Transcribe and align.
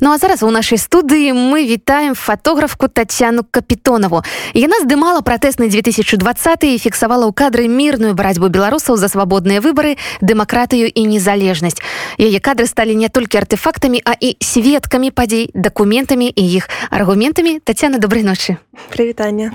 Ну 0.00 0.12
а 0.12 0.18
зараз 0.18 0.42
у 0.42 0.50
нашай 0.50 0.78
студыі 0.78 1.32
мы 1.34 1.66
вітаем 1.66 2.14
фатографку 2.14 2.88
татяну 2.88 3.42
капітонаву. 3.50 4.22
Яна 4.54 4.78
здымала 4.86 5.26
пратэсны 5.26 5.66
2020 5.66 6.64
і 6.64 6.78
фіксавала 6.78 7.26
ў 7.26 7.34
кадры 7.34 7.66
мірную 7.66 8.14
барацьбу 8.14 8.46
беларусаў 8.46 8.94
за 8.94 9.10
свабодныя 9.10 9.58
выбары 9.58 9.98
дэмакратыю 10.22 10.86
і 10.86 11.02
незалежнасць. 11.10 11.82
Яе 12.14 12.38
кадры 12.38 12.70
сталі 12.70 12.94
не 12.94 13.10
толькі 13.10 13.42
артефактамі 13.42 13.98
а 14.06 14.14
і 14.14 14.38
сведкамі 14.38 15.10
падзей 15.10 15.50
дакументамі 15.54 16.30
і 16.30 16.42
іх 16.46 16.70
аргументамі. 16.94 17.58
Татяна 17.58 17.98
добрай 17.98 18.22
ночы. 18.22 18.62
Прывітання 18.94 19.50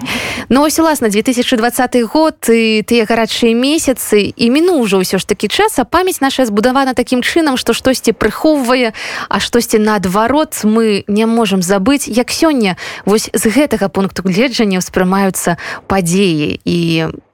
Ну 0.49 0.67
ось 0.67 0.79
уласна 0.79 1.07
2020 1.07 2.03
год 2.03 2.35
і 2.51 2.83
тыя 2.83 3.07
гарачыя 3.07 3.55
месяцы 3.55 4.27
і 4.35 4.45
міну 4.51 4.83
ўжо 4.83 4.99
ўсё 4.99 5.15
ж 5.15 5.23
такі 5.23 5.47
час 5.47 5.79
а 5.79 5.87
памяць 5.87 6.19
наша 6.19 6.43
збудавана 6.43 6.91
такім 6.91 7.23
чынам 7.23 7.55
што 7.55 7.71
штосьці 7.71 8.11
прыхоўвае 8.11 8.91
а 9.31 9.39
штосьці 9.39 9.79
наадварот 9.79 10.32
мы 10.63 11.03
не 11.07 11.25
можам 11.25 11.61
забыць 11.61 12.09
як 12.09 12.33
сёння 12.33 12.75
вось 13.05 13.29
з 13.33 13.45
гэтага 13.45 13.89
пункту 13.89 14.25
гледжання 14.25 14.81
ўспрымаюцца 14.81 15.57
падзеі 15.87 16.59
і 16.65 16.77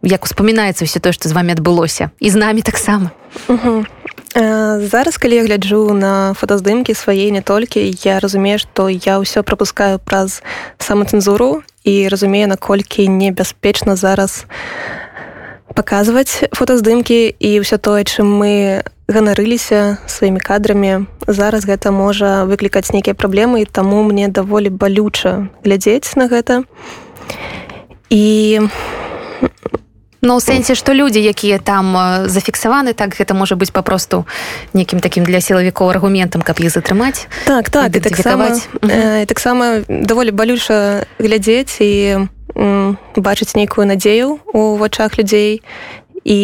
як 0.04 0.22
успамінаецца 0.28 0.84
ўсё 0.84 1.00
тое 1.00 1.16
што 1.16 1.30
з 1.30 1.34
вами 1.34 1.56
адбылося. 1.56 2.12
І 2.20 2.30
з 2.30 2.36
намі 2.36 2.62
таксама. 2.62 3.12
Зараз 4.36 5.18
калі 5.18 5.36
я 5.36 5.44
гляджу 5.48 5.90
на 5.94 6.34
фотаздымкі 6.38 6.94
свае 6.94 7.32
не 7.32 7.42
толькі 7.42 7.82
я 8.04 8.20
разумею 8.20 8.60
што 8.60 8.90
я 8.92 9.18
ўсё 9.18 9.42
пропускаю 9.42 9.98
праз 9.98 10.44
самацэнзуру 10.78 11.64
і 11.84 12.08
разумею 12.08 12.48
наколькі 12.48 13.08
небяспечна 13.08 13.96
зараз 13.96 14.46
паказваць 15.80 16.52
фотаздымкі 16.52 17.40
і 17.40 17.50
ўсё 17.64 17.80
тое 17.80 18.04
чым 18.04 18.28
мы 18.28 18.84
ганарыліся 19.08 20.04
сваімі 20.12 20.44
кадрамі 20.44 21.08
зараз 21.24 21.64
гэта 21.64 21.96
можа 21.96 22.44
выклікаць 22.44 22.92
нейкія 22.92 23.16
праблемы 23.16 23.64
і 23.64 23.70
таму 23.72 24.04
мне 24.04 24.28
даволі 24.28 24.68
балюча 24.76 25.48
глядзець 25.64 26.20
на 26.20 26.28
гэта. 26.28 26.68
І 28.12 28.60
Ну, 30.22 30.36
у 30.36 30.44
сэнсе 30.44 30.76
што 30.76 30.92
людзі 30.92 31.24
якія 31.24 31.64
там 31.64 31.96
зафіксаваны 32.28 32.92
так 32.92 33.16
гэта 33.16 33.32
можа 33.32 33.56
быць 33.56 33.72
папросту 33.72 34.28
нейкім 34.76 35.00
такім 35.00 35.24
для 35.24 35.40
сілавікоў 35.40 35.96
аргументам 35.96 36.44
каб 36.44 36.60
іх 36.60 36.76
затрымаць 36.76 37.32
так 37.48 37.72
так 37.72 37.96
і 37.96 38.04
таксама 38.04 38.52
э, 38.84 39.24
таксама 39.32 39.88
даволі 39.88 40.36
балюша 40.36 41.08
глядзець 41.24 41.80
і 41.80 42.28
бачыць 43.16 43.56
нейкую 43.56 43.88
надзею 43.88 44.40
у 44.54 44.76
вачах 44.76 45.18
людзей 45.18 45.62
і 46.24 46.40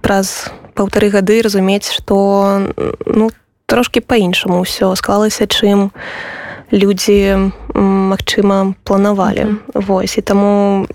праз 0.00 0.50
паўтары 0.74 1.10
гады 1.10 1.42
разумець 1.42 1.90
што 1.92 2.72
ну 3.06 3.30
трошки 3.66 4.00
по-іншаму 4.00 4.62
ўсё 4.62 4.94
склалася 4.94 5.46
чым 5.46 5.90
у 5.90 6.46
людзі 6.70 7.52
магчыма 7.74 8.74
планавалі 8.84 9.40
mm 9.40 9.56
-hmm. 9.74 9.86
восьось 9.86 10.18
і 10.18 10.20
таму 10.20 10.86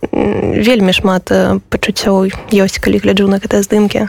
вельмі 0.56 0.94
шмат 0.94 1.32
пачуццёў 1.70 2.32
ёсць 2.52 2.80
калі 2.80 2.98
гляджу 2.98 3.28
на 3.28 3.38
гэтыя 3.38 3.64
здымкі 3.64 4.08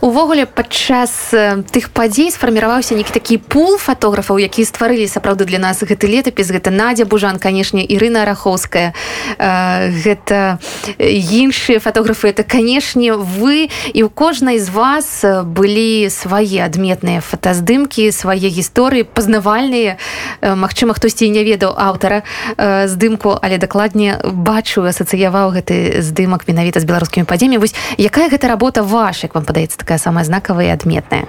увогуле 0.00 0.46
падчас 0.46 1.32
тых 1.70 1.90
падзей 1.90 2.30
сфарміраваўся 2.30 2.94
нейкі 2.94 3.12
такі 3.12 3.38
пул 3.38 3.78
фатографаў 3.78 4.38
які 4.38 4.64
стварылі 4.64 5.06
сапраўды 5.06 5.44
для 5.44 5.58
нас 5.58 5.82
гэты 5.82 6.06
летапіс 6.06 6.50
гэта 6.50 6.70
надзя 6.70 7.04
бужан 7.04 7.38
канешне 7.38 7.84
Ірына 7.84 8.24
раховская 8.24 8.94
гэта 9.38 10.58
іншыя 10.98 11.80
фатографы. 11.80 12.28
Это 12.28 12.42
канешне 12.42 13.12
вы 13.14 13.68
і 13.92 14.00
ў 14.04 14.08
кожнай 14.08 14.58
з 14.58 14.70
вас 14.70 15.24
былі 15.24 16.10
свае 16.10 16.64
адметныя 16.64 17.20
фотаздымкі 17.20 18.10
свае 18.12 18.48
гісторыі 18.48 19.04
пазнавальныя. 19.04 19.98
Мачыма 20.42 20.94
хтосьці 20.94 21.28
не 21.30 21.42
ведаў 21.44 21.74
аўтара 21.76 22.22
здымку 22.56 23.38
але 23.40 23.58
дакладней 23.58 24.14
бачу 24.24 24.84
асацыяваў 24.84 25.56
гэты 25.56 26.02
здымак 26.02 26.46
менавіта 26.48 26.80
з 26.80 26.86
беларускімі 26.86 27.26
падземі 27.26 27.58
вось 27.58 27.74
якая 27.98 28.28
гэта 28.28 28.48
работа 28.48 28.82
ваша 28.82 29.26
як 29.26 29.34
вам 29.34 29.44
падаецца 29.50 29.82
такая 29.82 29.98
самая 29.98 30.22
знакавая 30.22 30.70
і 30.70 30.74
адметная 30.78 31.26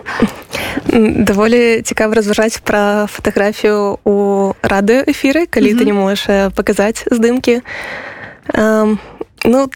даволі 1.25 1.81
цікава 1.81 2.13
разважаць 2.13 2.61
пра 2.61 3.09
фатаграфію 3.09 3.97
у 4.05 4.53
радыёэфіры 4.61 5.49
калі 5.49 5.73
mm 5.73 5.75
-hmm. 5.75 5.79
ты 5.81 5.85
не 5.89 5.93
можаш 5.93 6.53
паказаць 6.53 7.01
здымкі 7.09 7.65
um, 8.53 8.99
ну 9.45 9.69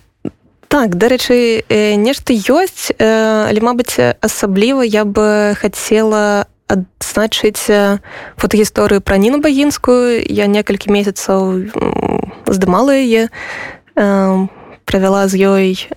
так 0.68 0.96
дарэчы 0.96 1.66
нешта 1.98 2.34
ёсць 2.34 2.94
але 3.02 3.60
мабыць 3.62 3.98
асабліва 4.22 4.86
я 4.86 5.04
бы 5.06 5.58
хацела 5.58 6.46
адзначыць 6.70 7.66
фотагісторыю 8.38 9.02
пра 9.02 9.18
ніну 9.18 9.42
багінскую 9.42 10.22
я 10.30 10.46
некалькі 10.46 10.94
месяцаў 10.94 11.66
здымала 12.46 12.94
яе 12.94 13.30
правяла 14.86 15.28
з 15.28 15.34
ёй 15.42 15.90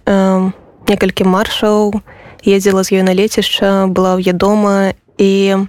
некалькі 0.89 1.25
маршаў 1.25 1.93
і 1.93 2.18
ездзіла 2.45 2.85
з 2.85 3.01
ёй 3.01 3.03
на 3.03 3.15
лецішча 3.15 3.87
была 3.87 4.19
ў 4.19 4.27
я 4.27 4.35
дома 4.35 4.95
і 5.19 5.67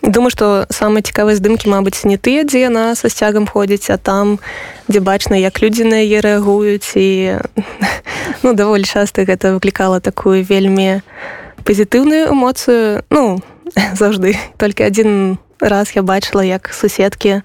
думаю 0.00 0.30
што 0.32 0.64
самыя 0.72 1.04
цікавыя 1.04 1.36
здымкі 1.36 1.68
мабыць 1.68 2.04
не 2.08 2.16
тыя 2.16 2.44
дзе 2.44 2.66
яна 2.68 2.96
са 2.96 3.12
сцягам 3.12 3.46
ходзіць 3.46 3.92
а 3.92 3.96
там 4.00 4.40
дзе 4.88 5.00
бачна 5.00 5.36
як 5.36 5.60
людзі 5.60 5.84
на 5.84 6.00
яе 6.00 6.20
рэагуюць 6.24 6.96
і 6.96 7.40
ну 8.42 8.52
даволі 8.56 8.84
часта 8.84 9.28
гэта 9.28 9.52
выклікала 9.56 10.00
такую 10.00 10.44
вельмі 10.44 11.00
пазітыўную 11.64 12.32
эмоцыю. 12.32 13.04
Ну 13.10 13.40
заўжды. 14.00 14.36
Толькі 14.56 14.88
адзін 14.88 15.38
раз 15.60 15.92
я 15.94 16.02
бачыла 16.02 16.42
як 16.42 16.72
суседкі 16.72 17.42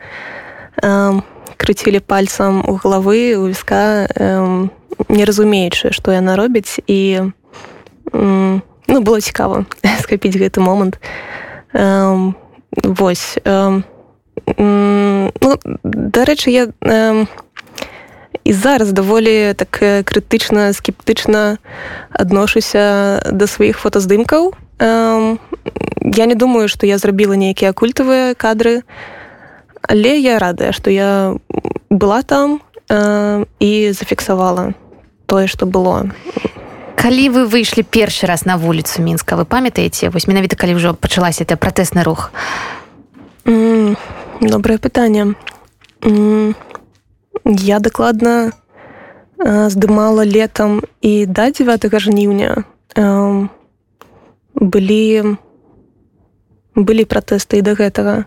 э, 0.82 1.22
крыцілі 1.58 2.00
пальцам 2.00 2.64
у 2.66 2.80
галавы 2.80 3.36
у 3.36 3.48
віска 3.48 4.08
э, 4.10 4.68
не 5.10 5.26
разумеючы 5.26 5.92
што 5.92 6.12
яна 6.12 6.36
робіць 6.36 6.80
і 6.88 7.32
ну 8.14 8.98
было 9.02 9.22
цікава 9.22 9.66
скапіць 10.04 10.38
гэты 10.38 10.60
момант 10.60 11.00
восьось 12.84 13.38
ну, 14.58 15.32
дарэчы 15.84 16.50
я 16.52 16.64
і 18.46 18.54
зараз 18.54 18.92
даволі 18.92 19.54
так 19.58 19.74
крытычна 20.06 20.74
скептычна 20.74 21.58
адношуся 22.12 23.20
да 23.32 23.48
сваіх 23.48 23.80
фотаздымкаў 23.82 24.54
я 24.80 26.26
не 26.30 26.36
думаю 26.36 26.68
што 26.70 26.86
я 26.86 26.98
зрабіла 26.98 27.36
нейкія 27.36 27.74
культавыя 27.74 28.36
кадры 28.36 28.84
але 29.82 30.20
я 30.20 30.38
радая 30.40 30.72
што 30.72 30.92
я 30.94 31.34
была 31.90 32.22
там 32.22 32.62
і 33.60 33.92
зафіксавала 33.92 34.74
тое 35.26 35.48
што 35.48 35.66
было. 35.66 36.10
Калі 36.96 37.30
вы 37.30 37.46
выйшлі 37.46 37.84
першы 37.84 38.26
раз 38.26 38.46
на 38.46 38.58
вуліцу 38.58 39.02
мінска 39.02 39.36
вы 39.36 39.46
памятаеце 39.46 40.10
вось 40.10 40.28
менавіта 40.28 40.56
калі 40.56 40.76
ўжо 40.76 40.94
пачалася 40.94 41.44
это 41.44 41.58
пратэсны 41.58 42.04
рух. 42.04 42.32
Mm, 43.46 43.98
добрае 44.42 44.78
пытанне 44.80 45.36
mm, 46.02 46.56
я 47.46 47.80
дакладна 47.80 48.52
э, 49.38 49.70
здымала 49.70 50.26
летом 50.26 50.82
і 51.02 51.26
да 51.26 51.52
9 51.52 52.00
жніўня 52.00 52.66
э, 52.96 53.48
былі 54.56 55.38
былі 56.76 57.06
пратэсты 57.06 57.60
і 57.60 57.62
да 57.62 57.76
гэтага 57.76 58.26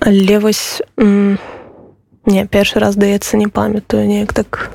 але 0.00 0.38
вось 0.38 0.82
не 0.96 2.46
першы 2.46 2.80
раз 2.80 2.96
даецца 2.96 3.36
не 3.36 3.46
памятаю 3.48 4.06
неяк 4.06 4.32
так 4.32 4.70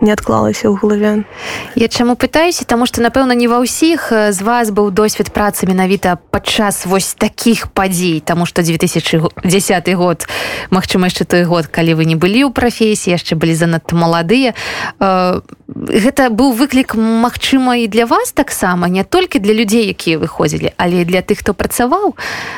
не 0.00 0.12
адклалася 0.12 0.68
ў 0.68 0.76
галаве 0.76 1.24
я 1.74 1.88
чаму 1.88 2.16
пытаюся 2.16 2.68
таму 2.68 2.86
што 2.86 3.00
напэўна 3.00 3.32
не 3.34 3.48
ва 3.48 3.62
ўсіх 3.64 4.12
з 4.12 4.40
вас 4.44 4.70
быў 4.70 4.90
досвед 4.90 5.32
працы 5.32 5.66
менавіта 5.66 6.18
падчас 6.30 6.86
вось 6.86 7.14
такіх 7.14 7.72
падзей 7.72 8.20
таму 8.20 8.46
што 8.46 8.62
2010 8.62 9.94
год 9.94 10.26
Мачыма 10.70 11.08
яшчэ 11.08 11.24
той 11.24 11.44
год 11.44 11.66
калі 11.66 11.94
вы 11.94 12.04
не 12.04 12.16
былі 12.16 12.46
ў 12.46 12.52
прафесіі 12.52 13.16
яшчэ 13.16 13.38
былі 13.38 13.54
занадта 13.54 13.96
маладыя. 13.96 14.52
Гэта 15.00 16.28
быў 16.30 16.52
выклік 16.52 16.94
Мачыма 16.96 17.76
і 17.80 17.88
для 17.88 18.06
вас 18.06 18.32
таксама 18.32 18.88
не 18.88 19.04
толькі 19.04 19.38
для 19.38 19.54
людзей 19.54 19.88
якія 19.90 20.18
выходзілі 20.18 20.72
але 20.76 21.04
для 21.04 21.22
тых 21.22 21.40
хто 21.40 21.54
працаваў 21.54 22.16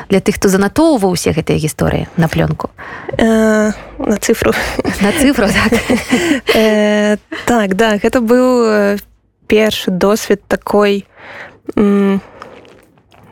для 0.09 0.19
тых 0.19 0.35
хто 0.35 0.49
занатоўваў 0.49 1.13
усе 1.13 1.31
гэтыя 1.31 1.57
гісторыі 1.57 2.07
на 2.17 2.27
плёнку. 2.27 2.69
Э, 3.17 3.71
на 3.97 4.17
цифру 4.17 4.53
на 5.01 5.11
цифру 5.11 5.47
так. 5.47 5.73
э, 6.55 7.17
так 7.45 7.75
да 7.75 7.97
гэта 7.97 8.21
быў 8.21 8.99
першы 9.47 9.91
досвед 9.91 10.41
такой 10.47 11.05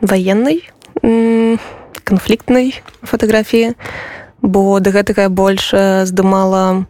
ваеннай 0.00 0.62
канфліктнай 2.04 2.74
фатаграфіі 3.02 3.74
бо 4.42 4.78
да 4.80 4.90
гэтага 4.94 5.28
больш 5.28 5.74
здымала 6.06 6.86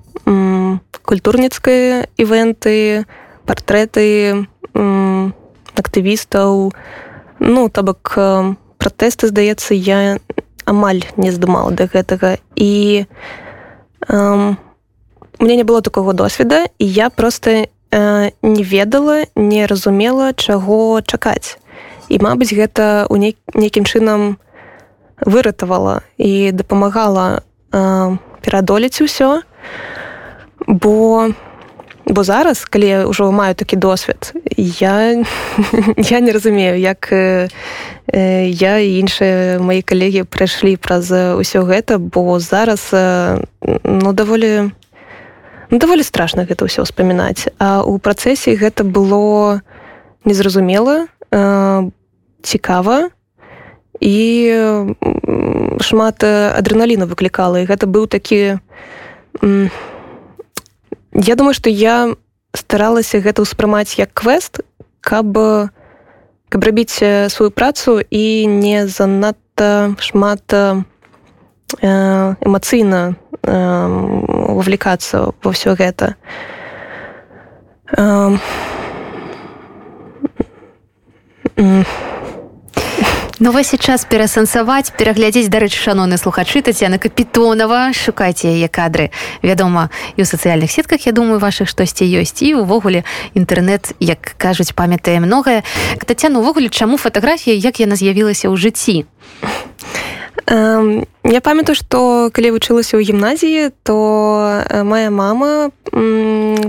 культурніцкія 1.08 2.04
івенты 2.20 3.08
партрэты 3.48 4.44
актывістаў. 5.78 6.72
Ну 7.40 7.68
то 7.72 7.82
бок 7.82 8.12
пратэсты 8.76 9.32
здаецца 9.32 9.72
я 9.72 10.20
амаль 10.68 11.00
не 11.16 11.32
здымала 11.32 11.72
да 11.72 11.88
гэтага. 11.88 12.36
І 12.56 13.06
э, 15.38 15.44
мне 15.44 15.56
не 15.56 15.64
было 15.64 15.80
такого 15.82 16.12
досведа 16.12 16.66
і 16.78 16.86
я 16.86 17.10
просто 17.10 17.50
э, 17.90 18.30
не 18.42 18.62
ведала 18.62 19.24
не 19.34 19.66
разумела 19.66 20.32
чаго 20.32 21.00
чакаць. 21.02 21.58
І 22.08 22.18
мабыць 22.18 22.54
гэта 22.54 23.06
у 23.10 23.16
ней 23.16 23.36
нейкім 23.54 23.84
чынам 23.84 24.38
выратавала 25.20 26.02
і 26.16 26.52
дапамагала 26.52 27.42
э, 27.72 28.16
перадолець 28.40 29.00
усё. 29.00 29.42
Бо 30.66 31.28
бо 32.08 32.24
зараз 32.24 32.64
калі 32.64 33.04
ўжо 33.12 33.32
маю 33.32 33.54
такі 33.54 33.76
досвед 33.76 34.32
я 34.56 35.24
я 35.96 36.20
не 36.20 36.32
разумею 36.32 36.80
як 36.80 37.12
э, 37.12 37.48
я 38.48 38.78
і 38.78 39.04
іншыя 39.04 39.60
мои 39.60 39.82
калегі 39.82 40.24
прайшлі 40.24 40.76
праз 40.80 41.12
ўсё 41.12 41.68
гэта 41.68 41.98
бо 42.00 42.40
зараз 42.40 42.88
э, 42.92 43.44
ну 43.84 44.12
даволі 44.12 44.72
ну, 45.70 45.78
даволі 45.78 46.02
страшна 46.02 46.44
гэта 46.44 46.64
ўсё 46.64 46.82
ўспамінаць. 46.84 47.48
А 47.58 47.82
у 47.82 47.98
працэсе 47.98 48.56
гэта 48.56 48.84
было 48.84 49.60
незразумела 50.24 51.08
э, 51.30 51.90
цікава 52.42 53.10
і 54.00 54.18
шмат 55.80 56.24
адреналіна 56.24 57.06
выклікала. 57.06 57.60
І 57.60 57.68
гэта 57.68 57.86
быў 57.86 58.06
такі 58.06 58.58
я 61.12 61.34
думаю 61.34 61.54
что 61.54 61.70
я 61.70 62.14
старалася 62.54 63.20
гэта 63.20 63.42
ўспрымаць 63.42 63.98
як 63.98 64.10
квест 64.14 64.60
каб 65.00 65.36
каб 66.48 66.60
рабіць 66.64 67.02
сваю 67.28 67.50
працу 67.50 68.00
і 68.00 68.46
не 68.46 68.86
занадта 68.86 69.94
шмат 70.00 70.42
эмацыйна 71.82 73.14
увлекацца 73.44 75.32
во 75.42 75.52
все 75.52 75.74
гэта 75.74 76.16
Ну 83.40 83.52
вось 83.52 83.68
сейчас 83.68 84.04
перасэнсаваць 84.04 84.90
пераглядзець 84.98 85.46
дарэчы 85.46 85.78
шаноны 85.78 86.18
слухачы 86.18 86.58
Тацяна 86.58 86.98
капітонова 86.98 87.94
шукайце 87.94 88.50
яе 88.50 88.66
кадры 88.66 89.14
вядома 89.46 89.94
і 90.18 90.22
ў 90.22 90.26
сацыяльных 90.26 90.66
сетках 90.74 91.06
я 91.06 91.14
думаю 91.14 91.38
ваших 91.38 91.70
штосьці 91.70 92.02
ёсць 92.18 92.42
і 92.42 92.58
увогуле 92.58 93.06
інтэрнэт 93.38 93.94
як 94.02 94.34
кажуць 94.42 94.74
памятае 94.74 95.22
многае 95.22 95.62
Тацяна 96.02 96.42
увогуле 96.42 96.66
чаму 96.66 96.98
фатаграфія 96.98 97.54
як 97.54 97.78
яна 97.78 97.94
з'явілася 97.94 98.50
ў 98.50 98.58
жыцці 98.58 99.06
Я 100.48 101.40
памятаю 101.44 101.76
што 101.76 102.30
калі 102.32 102.56
вучылася 102.56 102.96
ў 102.96 103.04
гімназіі 103.04 103.68
то 103.84 103.96
моя 104.80 105.12
мама 105.12 105.68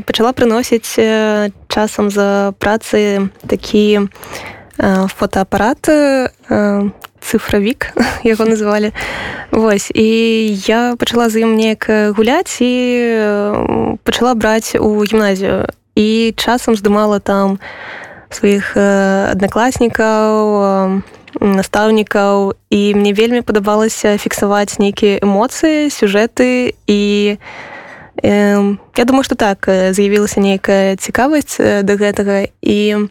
пачала 0.03 0.35
прыносіць 0.35 0.99
часам 1.71 2.11
за 2.11 2.51
працы 2.59 3.31
такі 3.47 4.11
фотоапарат 5.15 5.87
цифравік 7.23 7.95
яго 8.27 8.43
называлі 8.51 8.91
Вось 9.51 9.91
і 9.95 10.07
я 10.67 10.95
пачала 10.99 11.29
з 11.29 11.47
ім 11.47 11.55
неяк 11.55 11.87
гуляць 12.19 12.59
і 12.59 13.95
пачала 14.03 14.35
браць 14.35 14.75
у 14.75 14.91
гімназію 15.07 15.71
і 15.95 16.35
часам 16.35 16.75
здымала 16.75 17.23
там 17.23 17.63
сваіх 18.29 18.75
аднакласнікаў 18.75 20.99
настаўнікаў 21.37 22.53
і 22.69 22.81
мне 22.95 23.13
вельмі 23.13 23.41
падабалася 23.41 24.17
фіксаваць 24.17 24.79
нейкія 24.79 25.21
эмоцыі 25.21 25.93
сюжэты 25.93 26.73
і 26.87 27.37
я 28.23 29.03
думаю 29.05 29.23
што 29.23 29.35
так 29.39 29.63
з'явілася 29.67 30.43
нейкая 30.43 30.95
цікавасць 30.99 31.55
да 31.59 31.93
гэтага. 31.95 32.51
І 32.59 33.07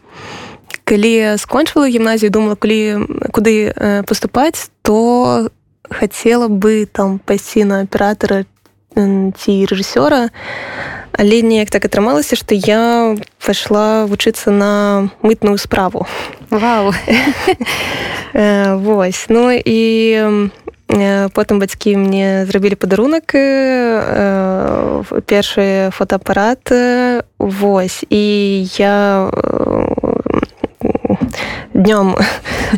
калі 0.85 1.39
скончыла 1.41 1.89
гімназію 1.89 2.31
думала 2.31 2.57
калі 2.61 3.09
куды 3.33 3.73
поступаць 4.05 4.69
то 4.83 5.49
хацела 5.89 6.49
бы 6.49 6.85
там 6.85 7.19
пайсці 7.19 7.65
на 7.65 7.81
аператара 7.89 8.45
ці 8.93 9.53
рэжысёра 9.69 10.29
але 11.19 11.43
неяк 11.43 11.71
так 11.75 11.85
атрымалася 11.85 12.39
што 12.39 12.55
я 12.55 13.19
пайшла 13.43 14.07
вучыцца 14.07 14.55
на 14.55 15.11
мытную 15.23 15.59
справу. 15.59 16.07
Вау. 16.51 16.95
Вось 18.33 19.27
ну 19.29 19.51
і 19.51 19.81
потым 21.35 21.59
бацькі 21.59 21.97
мне 21.99 22.47
зрабілі 22.47 22.79
падарунак 22.79 23.35
першы 25.27 25.91
фотоапарат. 25.91 26.71
Вось 27.39 28.05
і 28.09 28.25
я 28.79 29.29
днём 31.75 32.17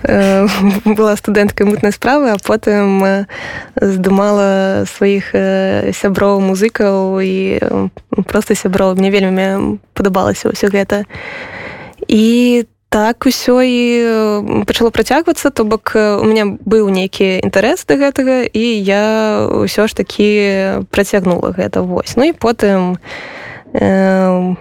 э, 0.04 0.46
была 0.84 1.16
студэнткай 1.16 1.66
мытнай 1.66 1.92
справы 1.92 2.30
а 2.30 2.36
потым 2.38 3.04
э, 3.04 3.26
здымала 3.76 4.84
сваіх 4.86 5.34
э, 5.34 5.92
сяброў 5.92 6.40
музыкаў 6.40 7.20
і 7.20 7.60
просто 8.26 8.54
сяброў 8.54 8.96
мне 8.96 9.10
вельмі 9.10 9.78
падабалася 9.94 10.50
ўсё 10.50 10.70
гэта 10.70 11.04
і 12.08 12.64
так 12.90 13.22
усё 13.26 13.62
і 13.62 14.64
пачало 14.66 14.90
працягвацца 14.90 15.50
то 15.50 15.64
бок 15.64 15.94
у 15.94 16.26
меня 16.26 16.58
быў 16.58 16.90
нейкі 16.90 17.38
інтарэс 17.46 17.86
да 17.86 17.94
гэтага 17.94 18.50
і 18.50 18.64
я 18.82 19.46
ўсё 19.46 19.86
ж 19.86 19.94
такі 19.94 20.28
працягнула 20.90 21.54
гэта 21.54 21.86
вось. 21.86 22.18
Ну 22.18 22.26
і 22.26 22.34
потым 22.34 22.98
я 22.98 24.58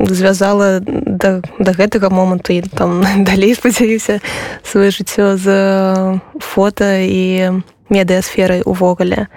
звязала 0.00 0.80
да, 0.80 1.42
да 1.58 1.72
гэтага 1.72 2.10
моманту 2.10 2.52
і 2.52 2.62
там 2.62 3.04
далей 3.24 3.54
спадзяюся 3.54 4.20
сваё 4.64 4.90
жыццё 4.90 5.36
з 5.36 5.46
фота 6.40 7.00
і 7.00 7.62
медыасферай 7.92 8.62
увогуле. 8.64 9.28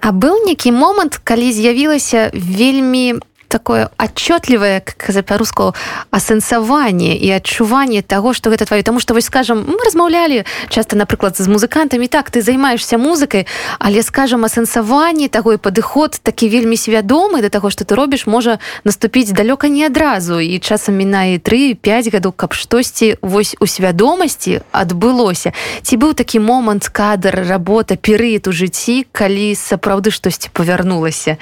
А 0.00 0.12
быў 0.12 0.44
нейкі 0.46 0.72
момант, 0.72 1.18
калі 1.24 1.52
з'явілася 1.52 2.30
вельмі 2.34 3.18
такое 3.48 3.90
отчетливое 3.98 4.82
за 5.08 5.22
по-руску 5.22 5.74
асэнсаванне 6.10 7.16
і 7.16 7.30
адчуванне 7.30 8.02
того 8.02 8.34
что 8.34 8.50
гэта 8.50 8.66
твоё. 8.66 8.82
Тому 8.82 9.00
что 9.00 9.14
вось 9.14 9.26
скажем 9.26 9.64
мы 9.66 9.78
размаўлялі 9.84 10.44
часто 10.68 10.96
напрыклад 10.96 11.36
з 11.36 11.48
музыкантамі 11.48 12.08
так 12.08 12.30
ты 12.30 12.42
займаешься 12.42 12.98
музыкай 12.98 13.46
але 13.78 14.02
скажем 14.02 14.44
асэнсаванне 14.44 15.28
таго 15.28 15.54
і 15.54 15.56
падыход 15.56 16.20
такі 16.22 16.48
вельмі 16.48 16.76
свядомы 16.76 17.40
до 17.42 17.48
таго 17.50 17.70
что 17.70 17.84
ты 17.84 17.94
робіш 17.94 18.26
можа 18.26 18.58
наступіць 18.84 19.32
далёка 19.32 19.68
не 19.68 19.86
адразу 19.86 20.40
і 20.40 20.58
часам 20.58 20.96
мінае 20.96 21.38
3-5 21.38 22.10
гадоў 22.12 22.32
каб 22.32 22.54
штосьці 22.54 23.16
вось 23.22 23.56
у 23.60 23.66
свядомасці 23.66 24.60
адбылося 24.72 25.52
ці 25.82 25.96
быў 25.96 26.14
такі 26.14 26.40
момант 26.40 26.88
кадр 26.88 27.46
работа 27.48 27.96
перыяд 27.96 28.48
у 28.48 28.52
жыцці 28.52 29.06
калі 29.12 29.54
сапраўды 29.54 30.10
штосьці 30.10 30.50
павярнулася 30.52 31.36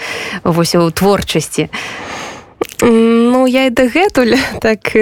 вось 0.44 0.74
у 0.74 0.90
творчасці 0.90 1.68
а 1.72 2.03
Ну 2.82 3.46
я 3.46 3.66
і 3.66 3.70
дагэтуль 3.70 4.36
так 4.64 4.92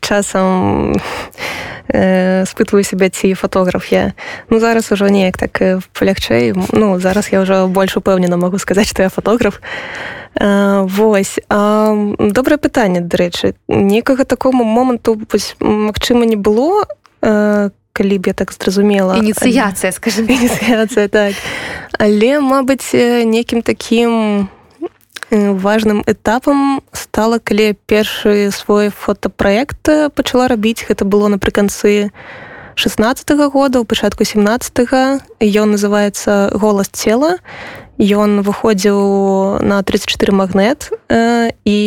часам 0.00 0.94
спытваю 2.44 2.82
сябе 2.82 3.10
ці 3.10 3.34
фотограф 3.34 3.92
я. 3.92 4.12
Ну 4.50 4.60
зараз 4.60 4.92
ужо 4.92 5.08
неяк 5.08 5.36
так 5.36 5.82
полягчэй. 5.92 6.54
Ну 6.72 6.98
зараз 6.98 7.28
я 7.30 7.44
ўжо 7.44 7.68
больш 7.68 7.96
упэўнена 8.00 8.36
могу 8.36 8.58
сказаць 8.58 8.88
што 8.88 9.02
я 9.02 9.10
фотограф 9.12 9.60
э, 10.34 10.80
Вось 10.88 11.38
добрае 11.50 12.58
пытанне 12.58 13.00
дарэчы. 13.00 13.54
Некага 13.68 14.24
такому 14.24 14.64
моманту 14.64 15.20
магчыма 15.60 16.24
не 16.24 16.36
было 16.36 16.88
калі 17.94 18.18
б 18.18 18.26
я 18.26 18.34
так 18.34 18.50
зразумела? 18.52 19.14
Ініцыяцыя 19.14 19.92
скажи 19.92 20.26
ініцыяцыя 20.26 21.08
так. 21.08 21.34
але 21.98 22.40
мабыць 22.40 22.90
некім 23.24 23.62
таким 23.62 24.48
важным 25.34 26.02
этапам 26.06 26.82
стала 26.92 27.38
калі 27.38 27.74
першы 27.86 28.50
свой 28.50 28.90
фотапраект 28.90 30.14
пачала 30.14 30.48
рабіць 30.48 30.86
гэта 30.86 31.04
было 31.04 31.28
напрыканцы 31.28 32.10
16 32.74 33.30
-го 33.30 33.50
года 33.50 33.80
у 33.80 33.84
пачатку 33.84 34.24
17 34.24 35.20
ён 35.40 35.70
называется 35.74 36.50
голас 36.54 36.88
цела 36.88 37.38
ён 37.98 38.42
выходзіў 38.42 39.62
на 39.62 39.82
34 39.82 40.32
магнет 40.32 40.90
і 41.64 41.78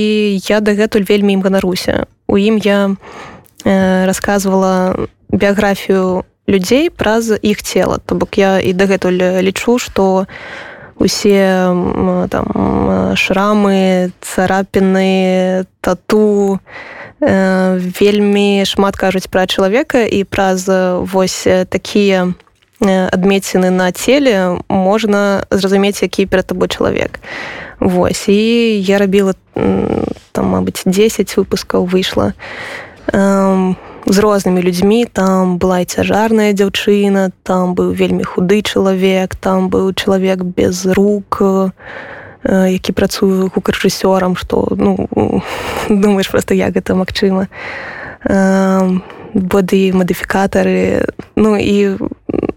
я 0.47 0.59
дагэтуль 0.59 1.03
вельмі 1.03 1.33
ім 1.33 1.41
ганаруся. 1.41 2.07
У 2.27 2.37
ім 2.37 2.57
я 2.57 2.95
рассказывала 3.65 5.07
біяграфію 5.29 6.23
людзей 6.47 6.89
праз 6.89 7.31
іх 7.41 7.63
цела. 7.63 7.99
То 8.05 8.15
бок 8.15 8.37
я 8.37 8.59
і 8.59 8.73
дагэтуль 8.73 9.43
лічу 9.43 9.79
что 9.79 10.27
у 10.27 10.76
усе 10.99 11.69
там 12.29 12.45
шрамы 13.15 14.11
царапіны 14.21 15.65
тату 15.81 16.59
э, 17.21 17.77
вельмі 17.79 18.65
шмат 18.65 18.97
кажуць 18.97 19.29
пра 19.29 19.45
чалавека 19.47 20.05
і 20.05 20.23
праз 20.23 20.67
вось 21.13 21.47
такія 21.69 22.33
адмеціны 22.81 23.69
на 23.69 23.91
целе 23.91 24.61
можна 24.69 25.45
зразумець 25.49 26.01
які 26.01 26.25
перад 26.25 26.47
табой 26.47 26.67
чалавек. 26.67 27.19
Вось 27.79 28.29
і 28.29 28.81
я 28.81 28.97
рабіла 28.97 29.33
там 30.31 30.45
мабыць 30.53 30.85
10 30.85 31.37
выпускаў 31.37 31.85
выйшла 31.85 32.33
з 34.07 34.17
рознымі 34.19 34.61
людзьмі. 34.61 35.05
Там 35.05 35.57
была 35.59 35.83
і 35.83 35.85
цяжарная 35.85 36.53
дзяўчына 36.53 37.31
там 37.43 37.75
быў 37.75 37.91
вельмі 37.91 38.23
худы 38.23 38.61
чалавек 38.63 39.35
там 39.35 39.69
быў 39.69 39.93
чалавек 39.93 40.43
без 40.43 40.85
рук 40.85 41.43
які 42.47 42.91
працую 42.93 43.51
гукарэжысёрам 43.51 44.37
што 44.39 44.67
ну 44.71 45.07
думаеш 45.89 46.31
просто 46.31 46.53
як 46.53 46.73
гэта 46.73 46.95
магчыма. 46.95 47.47
Боды 49.33 49.91
мадыфікатары 49.91 51.11
ну 51.35 51.57
і 51.59 51.99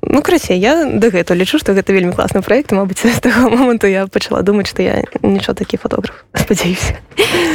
ну 0.03 0.23
красе 0.23 0.57
я 0.57 0.85
дагэтуль 0.85 1.37
лічу 1.37 1.59
што 1.59 1.73
гэта 1.73 1.93
вельмі 1.93 2.13
класны 2.13 2.43
проект 2.43 2.73
Мабыць 2.73 3.05
з 3.05 3.21
таго 3.21 3.51
моманту 3.51 3.87
я 3.87 4.07
пачала 4.07 4.43
думаць 4.43 4.69
што 4.69 4.83
я 4.83 5.03
нічого 5.23 5.55
такі 5.55 5.77
фотограф 5.77 6.25
спадзяюся. 6.35 6.99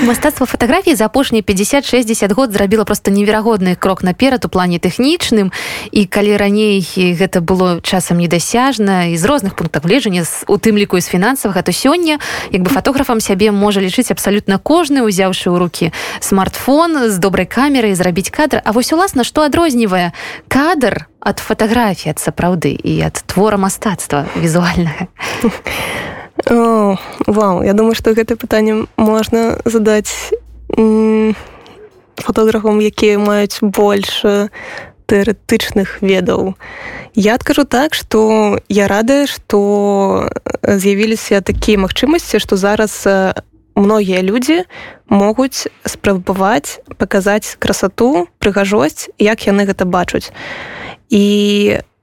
Мастацтва 0.04 0.46
фатаграфіі 0.46 0.96
за 0.96 1.06
апошнія 1.06 1.44
50-60 1.44 2.34
год 2.34 2.52
зрабіла 2.54 2.86
просто 2.86 3.12
неверагодны 3.12 3.76
крок 3.76 4.04
наперад 4.04 4.46
у 4.46 4.50
плане 4.50 4.78
тэхнічным. 4.80 5.52
І 5.92 6.06
калі 6.06 6.38
раней 6.38 6.80
гэта 6.96 7.42
было 7.42 7.82
часам 7.82 8.18
недасяжна 8.18 9.06
і 9.06 9.18
з 9.18 9.26
розных 9.26 9.56
пунктаў 9.56 9.82
гледжання 9.84 10.24
у 10.48 10.58
тым 10.58 10.78
ліку 10.78 11.00
з 11.02 11.08
фінансавага 11.08 11.62
то 11.62 11.72
сёння 11.72 12.20
як 12.52 12.62
бы 12.62 12.70
фотографам 12.70 13.20
сябе 13.20 13.52
можа 13.52 13.82
лічыць 13.82 14.12
абсалютна 14.12 14.60
кожны 14.60 15.02
узяўшы 15.02 15.50
ў 15.50 15.58
руки 15.58 15.92
смартфон 16.20 17.10
з 17.10 17.18
добрай 17.18 17.46
камерай 17.46 17.96
зрабіць 17.96 18.30
кадр. 18.30 18.62
А 18.64 18.72
вось 18.72 18.94
уласна 18.94 19.24
што 19.24 19.42
адрознівае 19.42 20.14
кадр 20.48 21.08
ад 21.26 21.42
фатаграфіі 21.42 22.14
ад 22.14 22.22
сапраўды 22.22 22.78
і 22.78 23.02
ад 23.02 23.18
твора 23.26 23.58
мастацтва 23.58 24.30
візуальнага. 24.38 25.10
Вау 26.46 27.66
я 27.66 27.74
думаю 27.74 27.98
што 27.98 28.14
гэта 28.14 28.38
пытанне 28.38 28.86
можна 28.96 29.58
задаць 29.66 30.14
фотографам 32.22 32.78
якія 32.78 33.18
маюць 33.18 33.58
больш 33.62 34.22
тэарэтычных 35.10 36.02
ведаў. 36.06 36.54
Я 37.18 37.36
адкажу 37.42 37.66
так 37.66 37.98
што 37.98 38.60
я 38.70 38.86
радая 38.86 39.26
што 39.26 40.30
з'явіліся 40.62 41.42
такія 41.42 41.82
магчымасці 41.82 42.38
што 42.38 42.54
зараз 42.54 43.02
многія 43.74 44.22
людзі 44.22 44.64
могуць 45.10 45.68
спрабаваць 45.86 46.86
паказаць 47.02 47.58
красату 47.58 48.30
прыгажосць 48.38 49.10
як 49.18 49.50
яны 49.50 49.66
гэта 49.66 49.90
бачуць 49.90 50.30
і 51.10 51.26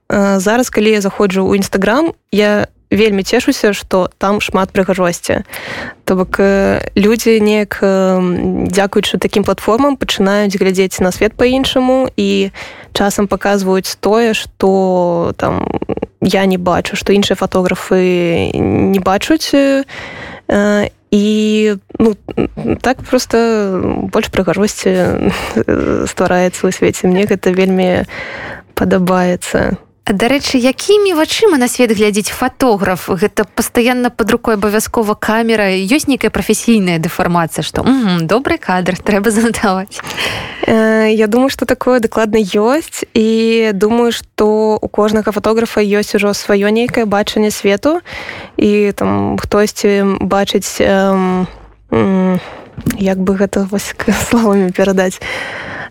э, 0.09 0.39
зараз 0.39 0.69
калі 0.69 0.91
я 0.91 1.01
заходжу 1.01 1.43
ў 1.43 1.59
нстаграм 1.59 2.13
я 2.31 2.67
вельмі 2.93 3.23
цешуся 3.23 3.73
што 3.73 4.09
там 4.17 4.41
шмат 4.41 4.71
прыгажосці. 4.71 5.43
То 6.05 6.15
бок 6.15 6.37
э, 6.39 6.85
людзі 6.95 7.41
неяк 7.41 7.79
э, 7.81 8.69
дзякуючы 8.69 9.17
такім 9.17 9.43
платформам 9.43 9.97
пачынаюць 9.97 10.53
глядзець 10.53 11.01
на 11.01 11.11
свет 11.11 11.33
по-іншаму 11.33 12.07
і 12.15 12.51
часам 12.93 13.27
паказваюць 13.27 13.97
тое 13.99 14.33
што 14.33 15.33
там 15.37 15.65
я 16.21 16.45
не 16.45 16.57
бачу 16.57 16.95
што 16.95 17.13
іншыя 17.13 17.35
фатографы 17.35 18.53
не 18.53 18.99
бачуць 18.99 19.53
і 19.53 19.83
э, 20.47 20.89
і 21.13 21.75
ну, 21.99 22.15
так 22.81 22.97
просто 23.05 24.09
больш 24.09 24.33
прыгажосці 24.33 25.29
ствараецца 26.09 26.61
ў 26.65 26.73
свеце. 26.73 27.05
Мне 27.05 27.29
гэта 27.29 27.53
вельмі 27.53 28.09
падабаецца 28.75 29.77
Дарэчы, 30.03 30.59
якімі 30.59 31.15
вачыма 31.15 31.55
на 31.55 31.71
свет 31.71 31.95
глядзець 31.95 32.27
фатограф? 32.27 33.07
Гэта 33.07 33.47
пастаянна 33.47 34.11
под 34.11 34.35
рукой 34.35 34.59
абавязкова 34.59 35.15
камера. 35.15 35.71
Ёсць 35.71 36.11
нейкая 36.11 36.27
прафесійная 36.27 36.99
дэфармацыя 36.99 37.63
што 37.63 37.87
добрый 38.19 38.59
кадр 38.59 38.99
трэба 38.99 39.31
занатаваць 39.31 40.03
э, 40.67 41.15
Я 41.15 41.27
думаю 41.27 41.47
што 41.47 41.63
такое 41.63 42.03
дакладна 42.03 42.35
ёсць 42.35 43.07
і 43.15 43.71
думаю 43.71 44.11
што 44.11 44.75
у 44.75 44.87
кожнага 44.91 45.31
фатографа 45.31 45.79
ёсць 45.79 46.19
ужо 46.19 46.35
сваё 46.35 46.67
нейкае 46.67 47.07
бачанне 47.07 47.47
свету. 47.47 48.03
І 48.59 48.91
там 48.91 49.39
хтосьці 49.39 50.19
бачыць 50.19 50.83
э, 50.83 51.47
э, 51.95 52.37
як 52.99 53.23
бы 53.23 53.39
гэта 53.39 53.71
вось 53.71 53.95
словамі 54.27 54.75
перадаць. 54.75 55.23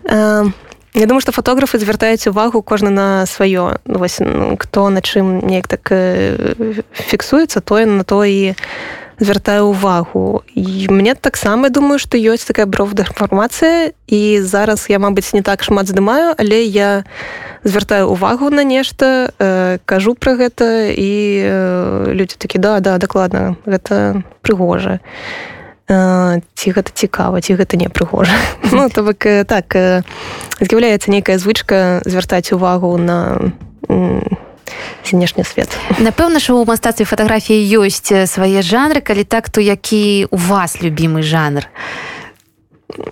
Э, 0.05 0.53
Я 0.93 1.05
думаю, 1.05 1.21
што 1.21 1.31
фотографы 1.31 1.79
звяртаюць 1.79 2.27
увагу 2.27 2.61
кожны 2.61 2.89
на 2.89 3.25
сваё 3.25 3.77
ну, 3.85 3.97
вось, 3.99 4.21
хто 4.59 4.89
на 4.89 5.01
чым 5.01 5.41
неяк 5.41 5.67
так 5.67 5.89
фіксуецца 6.93 7.61
тое 7.61 7.85
на 7.85 8.03
то 8.03 8.25
і 8.25 8.53
звяртаю 9.19 9.67
увагу. 9.67 10.43
І 10.55 10.87
мне 10.89 11.15
таксама 11.15 11.69
думаю 11.69 11.99
што 11.99 12.17
ёсць 12.17 12.45
такая 12.45 12.65
бровдафармацыя 12.65 13.93
і 14.07 14.41
зараз 14.41 14.85
я 14.89 14.99
мабыць 14.99 15.33
не 15.33 15.41
так 15.41 15.63
шмат 15.63 15.87
здымаю 15.87 16.35
але 16.37 16.63
я 16.63 17.03
звяртаю 17.63 18.09
увагу 18.09 18.49
на 18.49 18.63
нешта 18.63 19.33
э, 19.39 19.79
кажу 19.85 20.15
пра 20.15 20.35
гэта 20.35 20.93
і 20.93 21.13
э, 21.41 22.13
людзі 22.13 22.35
такі 22.37 22.57
да 22.59 22.79
да 22.79 22.97
дакладна 22.97 23.55
гэта 23.65 24.23
прыгожа 24.41 24.99
ці 25.87 26.67
гэта 26.71 26.91
цікава 26.93 27.41
ці 27.41 27.59
гэта 27.59 27.77
не 27.77 27.89
прыгожа. 27.89 28.33
Ну 28.73 28.89
то 28.89 29.03
бок 29.03 29.27
так 29.47 29.75
з'яўляецца 30.59 31.11
нейкая 31.11 31.37
звычка 31.37 32.01
звяртаць 32.05 32.51
увагу 32.55 32.97
на 32.97 33.51
знешні 35.03 35.43
свет. 35.43 35.69
Напэўна 35.99 36.39
ж 36.39 36.53
у 36.53 36.65
мастацтве 36.65 37.05
фатаграфіі 37.05 37.83
ёсць 37.83 38.09
свае 38.27 38.63
жанры 38.63 39.01
калі 39.01 39.23
так 39.23 39.49
то 39.49 39.61
які 39.61 40.27
у 40.31 40.37
вас 40.37 40.81
любімы 40.81 41.21
жанр? 41.21 41.67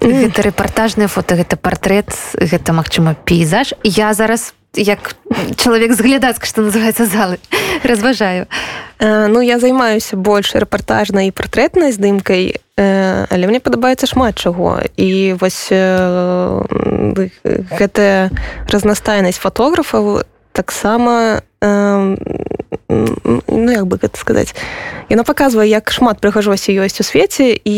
Гэта 0.01 0.45
рэпартажнае 0.45 1.09
фото 1.09 1.35
гэта 1.35 1.57
партрэт 1.57 2.13
гэта 2.37 2.73
магчыма 2.73 3.13
пейзаж. 3.13 3.73
Я 3.83 4.13
зараз 4.13 4.53
як 4.75 5.15
чалавек 5.55 5.93
з 5.93 6.01
глядацка 6.01 6.45
што 6.45 6.61
называется 6.61 7.05
залы. 7.05 7.39
Разважаю. 7.83 8.47
Ну 8.99 9.41
я 9.41 9.59
займаюся 9.59 10.15
больш 10.15 10.55
рэпартажнай 10.55 11.27
і 11.27 11.35
партрэтнай 11.35 11.91
здымкай 11.91 12.61
але 12.77 13.47
мне 13.47 13.59
падабаецца 13.59 14.07
шмат 14.07 14.39
чаго. 14.39 14.79
І 14.95 15.35
вось 15.39 15.67
гэтая 17.71 18.31
разнастайнасць 18.71 19.41
фотографаў 19.41 20.23
таксама 20.53 21.41
ну 21.61 23.71
як 23.71 23.87
бы 23.87 23.97
гэта 23.99 24.19
сказаць 24.19 24.55
яна 25.09 25.23
паказвае 25.23 25.69
як 25.69 25.91
шмат 25.91 26.19
прыгажосці 26.23 26.75
ёсць 26.79 26.99
у 26.99 27.03
свеце 27.03 27.55
і 27.55 27.77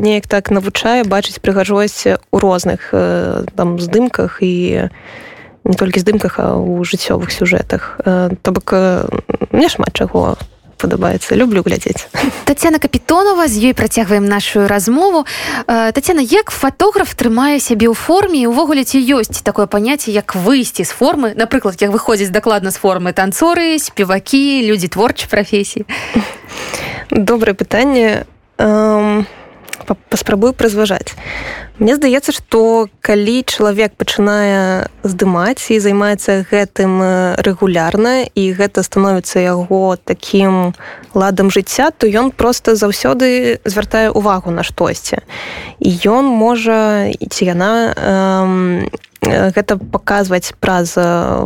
неяк 0.00 0.26
так 0.26 0.50
навучае 0.50 1.04
бачыць 1.04 1.40
прыгажосць 1.40 2.06
у 2.08 2.38
розных 2.38 2.92
там 3.56 3.80
здымках 3.80 4.38
і 4.40 4.88
не 5.64 5.74
толькі 5.74 6.00
здымках 6.00 6.38
а 6.38 6.58
ў 6.58 6.82
жыццёвых 6.84 7.30
сюжэтах 7.30 8.00
то 8.04 8.48
бок 8.50 8.72
мне 9.52 9.68
шмат 9.68 9.92
чаго 9.94 10.36
падабаецца 10.82 11.38
люблю 11.38 11.62
глядзець. 11.62 12.10
Татяна 12.44 12.82
капітонова 12.82 13.46
з 13.46 13.70
ёй 13.70 13.74
працягваем 13.74 14.26
нашу 14.26 14.66
размову. 14.66 15.22
Татяна 15.66 16.26
як 16.26 16.50
фатограф 16.50 17.14
трымае 17.14 17.62
сябе 17.62 17.86
ў 17.86 17.94
форме 17.94 18.50
увогуле 18.50 18.82
ці 18.82 18.98
ёсць 18.98 19.46
такое 19.46 19.70
паняцце 19.70 20.10
як 20.10 20.34
выйсці 20.34 20.82
з 20.82 20.90
формы? 20.90 21.38
Напрыклад 21.38 21.78
як 21.78 21.94
выходзіць 21.94 22.34
дакладна 22.34 22.74
з 22.74 22.82
формы 22.82 23.14
танцоры 23.14 23.78
спевакі 23.78 24.66
людзі 24.66 24.90
творчай 24.90 25.30
прафесіі. 25.30 25.86
Добрае 27.14 27.54
пытанне. 27.54 28.26
А 28.58 29.22
паспрабую 29.84 30.52
прызважаць. 30.52 31.14
Мне 31.78 31.96
здаецца, 31.96 32.32
што 32.32 32.86
калі 33.00 33.42
чалавек 33.42 33.96
пачынае 33.98 34.86
здымаць 35.02 35.72
і 35.72 35.80
займаецца 35.82 36.46
гэтым 36.46 36.92
рэгулярна 37.42 38.28
і 38.28 38.44
гэта 38.52 38.84
становіцца 38.86 39.42
яго 39.42 39.96
такім 39.96 40.76
ладам 41.14 41.50
жыцця, 41.50 41.90
то 41.90 42.06
ён 42.06 42.30
проста 42.30 42.76
заўсёды 42.76 43.58
звяртае 43.64 44.12
ўвагу 44.12 44.54
на 44.54 44.62
штосьці. 44.62 45.24
І 45.80 45.90
ён 46.06 46.28
можа 46.28 47.10
ці 47.18 47.42
яна 47.44 47.72
э, 47.96 48.86
гэта 49.26 49.78
паказваць 49.78 50.54
праз 50.60 50.94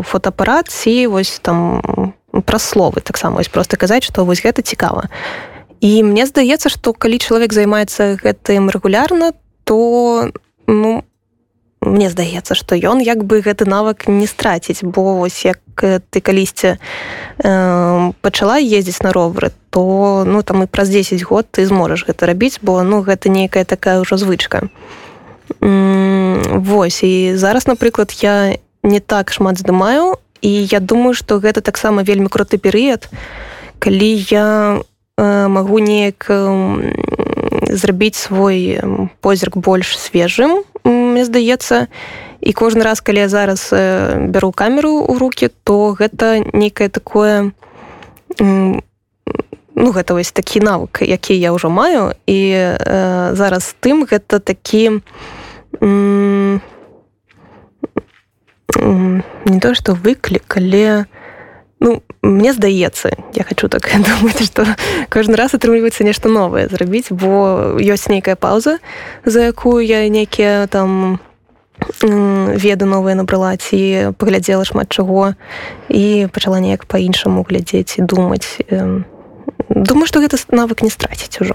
фотоапарат 0.05 0.69
ці 0.69 1.07
вось 1.07 1.38
там 1.40 2.12
праз 2.45 2.62
словы 2.62 3.00
таксама 3.00 3.40
вось 3.40 3.49
проста 3.49 3.76
казаць, 3.81 4.05
што 4.05 4.25
вось 4.28 4.45
гэта 4.45 4.61
цікава 4.61 5.09
і 5.09 5.55
мне 6.02 6.26
здаецца 6.26 6.68
што 6.68 6.92
калі 6.92 7.18
чалавек 7.18 7.52
займаецца 7.52 8.16
гэтым 8.23 8.71
рэгулярна 8.71 9.33
то 9.64 10.30
ну 10.66 11.04
мне 11.87 12.11
здаецца 12.11 12.54
што 12.54 12.75
ён 12.75 13.00
як 13.00 13.25
бы 13.25 13.40
гэты 13.40 13.64
навык 13.68 14.09
не 14.09 14.26
страціць. 14.26 14.83
Бо 14.83 15.21
ось 15.21 15.45
як 15.45 15.61
ты 15.76 16.21
калісьці 16.21 16.76
э, 16.76 18.12
пачала 18.21 18.59
ездзіць 18.59 19.02
на 19.02 19.12
ровары 19.12 19.52
то 19.71 20.25
ну 20.26 20.42
там 20.42 20.62
і 20.62 20.66
праз 20.66 20.88
10 20.88 21.23
год 21.23 21.47
ты 21.50 21.66
зможаш 21.66 22.06
гэта 22.09 22.26
рабіць 22.26 22.59
бо 22.62 22.83
ну 22.83 23.02
гэта 23.02 23.28
нейкая 23.28 23.64
такая 23.64 24.00
ўжо 24.00 24.16
звычка. 24.16 24.68
Вось 25.61 27.02
і 27.02 27.37
зараз 27.37 27.66
напрыклад 27.66 28.11
я 28.23 28.56
не 28.83 29.00
так 29.00 29.33
шмат 29.33 29.59
здымаю 29.59 30.18
і 30.42 30.50
я 30.50 30.80
думаю 30.80 31.14
што 31.14 31.38
гэта 31.38 31.61
таксама 31.61 32.02
вельмі 32.02 32.28
круты 32.28 32.59
перыяд 32.59 33.09
калі 33.78 34.11
я 34.30 34.80
э, 34.80 34.96
магу 35.18 35.78
неяк 35.78 36.26
э, 36.28 36.92
зрабіць 37.73 38.16
свой 38.16 38.80
позірк 39.20 39.56
больш 39.56 39.96
свежым 39.96 40.62
мне 40.85 41.25
здаецца 41.25 41.88
і 42.40 42.52
кожны 42.52 42.85
раз 42.85 43.00
калі 43.00 43.25
я 43.25 43.28
зараз 43.28 43.73
э, 43.73 44.28
бяру 44.28 44.52
камеру 44.52 45.00
ў 45.08 45.16
руки 45.16 45.49
то 45.64 45.96
гэта 45.96 46.44
нейкае 46.52 46.92
такое 46.92 47.52
ну 48.38 49.92
гэта 49.92 50.12
вось 50.12 50.32
такі 50.37 50.61
навык 50.61 51.00
які 51.00 51.32
я 51.32 51.52
ўжо 51.56 51.73
маю. 51.73 52.12
І 52.28 52.76
э, 52.76 53.32
зараз 53.32 53.73
тым 53.80 54.04
гэта 54.04 54.40
такі 54.40 55.00
не 59.46 59.61
то 59.61 59.75
что 59.75 59.96
выклік 59.96 60.56
але 60.56 61.06
ну 61.80 62.02
мне 62.23 62.52
здаецца 62.52 63.11
я 63.35 63.45
хочу 63.45 63.68
так 63.68 63.88
думаць 64.09 64.45
что 64.45 64.66
кожны 65.09 65.37
раз 65.37 65.54
атрымліваецца 65.54 66.04
нешта 66.04 66.28
новае 66.28 66.68
зрабіць 66.68 67.11
бо 67.11 67.76
ёсць 67.78 68.09
нейкая 68.09 68.37
пауза 68.37 68.78
за 69.25 69.52
якую 69.52 69.85
я 69.85 70.09
нейкія 70.09 70.66
там 70.66 71.21
веды 72.00 72.85
новыя 72.88 73.14
набрала 73.14 73.56
ці 73.56 74.16
паглядзела 74.16 74.64
шмат 74.64 74.88
чаго 74.88 75.35
і 75.88 76.28
пачала 76.33 76.61
неяк 76.61 76.87
по-іншаму 76.88 77.45
глядзець 77.45 78.00
і 78.00 78.02
думаць. 78.02 78.59
Думаю 79.68 80.06
что 80.06 80.25
гэта 80.25 80.40
навык 80.50 80.83
не 80.83 80.90
страціць 80.90 81.37
ужо 81.40 81.54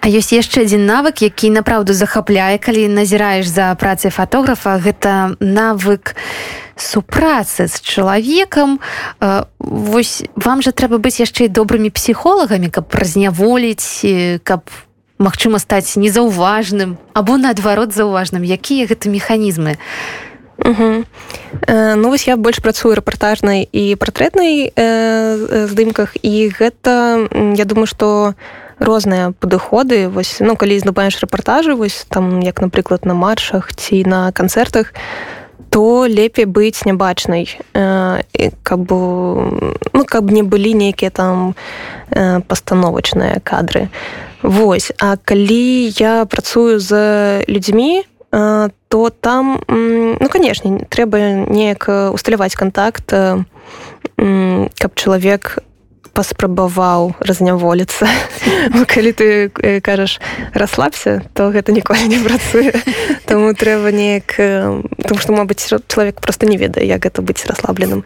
А 0.00 0.08
ёсць 0.08 0.34
яшчэ 0.34 0.66
адзін 0.66 0.86
навык 0.86 1.22
які 1.22 1.50
напраўду 1.54 1.94
захапляе 1.94 2.58
калі 2.58 2.88
назіраеш 2.90 3.46
за 3.46 3.74
працай 3.78 4.10
фатографа 4.10 4.78
гэта 4.82 5.36
навык 5.38 6.16
супрацы 6.76 7.68
з 7.68 7.76
чалавекам. 7.80 8.80
Вось 9.58 10.24
вам 10.34 10.62
жа 10.62 10.72
трэба 10.74 10.98
быць 10.98 11.22
яшчэ 11.22 11.46
і 11.46 11.54
добрымі 11.54 11.94
псіхолагамі 11.94 12.72
каб 12.72 12.90
разняволіць 12.90 14.40
каб 14.42 14.66
магчыма 15.22 15.62
стаць 15.62 15.94
незаўважным 15.94 16.98
або 17.14 17.38
наадварот 17.38 17.94
заўважным. 17.94 18.42
Якія 18.42 18.90
гэта 18.90 19.06
механізмы 19.06 19.78
Угу. 20.64 21.04
Э, 21.66 21.94
ну 21.94 22.08
вось 22.08 22.26
я 22.28 22.36
больш 22.36 22.62
працую 22.62 22.94
рэпартажнай 22.94 23.66
і 23.66 23.96
партрэтнай 23.98 24.70
э, 24.70 25.66
здымках 25.66 26.14
і 26.22 26.48
гэта 26.54 27.26
я 27.58 27.64
думаю 27.64 27.86
што 27.86 28.34
розныя 28.78 29.32
падыходы. 29.34 30.08
Вось 30.08 30.38
ну 30.38 30.54
калі 30.56 30.78
здабаеш 30.78 31.18
рэпартажы 31.22 31.74
вось 31.74 32.06
там 32.08 32.40
як 32.40 32.60
напрыклад 32.62 33.04
на 33.04 33.14
маршах 33.14 33.74
ці 33.74 34.04
на 34.06 34.30
канцэртах 34.32 34.94
то 35.70 36.06
лепей 36.06 36.44
быць 36.44 36.84
нябачнай. 36.86 37.58
Э, 37.74 38.22
каб 38.62 38.86
ну 38.90 40.04
каб 40.06 40.30
не 40.30 40.42
былі 40.42 40.74
нейкія 40.74 41.10
там 41.10 41.54
э, 42.10 42.40
пастановачныя 42.46 43.42
кадры. 43.42 43.90
Вось 44.42 44.92
а 44.98 45.16
калі 45.16 45.90
я 45.98 46.24
працую 46.26 46.78
з 46.78 47.42
людзьмі 47.48 48.02
э, 48.02 48.11
то 48.32 49.10
там 49.20 49.60
ну 49.68 50.28
канешне 50.32 50.86
трэба 50.88 51.44
неяк 51.52 51.88
усталяваць 52.16 52.56
контакт 52.56 53.12
каб 53.12 54.90
чалавек 54.96 55.62
паспрабаваў 56.12 57.14
разняволіцца 57.20 58.06
калі 58.92 59.12
ты 59.16 59.48
э, 59.48 59.80
кажаш 59.80 60.20
расслабся 60.52 61.22
то 61.34 61.48
гэта 61.48 61.72
ніколі 61.72 62.08
не 62.08 62.20
працуе 62.20 62.72
Таму 63.24 63.54
трэба 63.56 63.92
неяк 63.92 64.36
тому 64.36 65.18
што 65.20 65.32
мабыць 65.32 65.64
чалавек 65.64 66.20
просто 66.20 66.46
не 66.46 66.60
ведае 66.60 66.84
як 66.86 67.04
гэта 67.04 67.24
быць 67.24 67.44
расслабленым 67.48 68.04